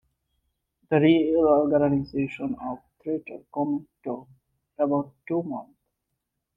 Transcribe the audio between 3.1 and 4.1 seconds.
theatre command